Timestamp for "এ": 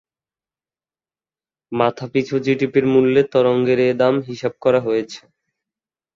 3.81-3.99